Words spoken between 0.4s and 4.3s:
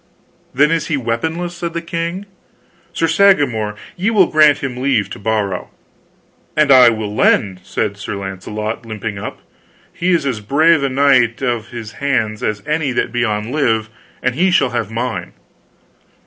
"Then is he weaponless," said the king. "Sir Sagramore, ye will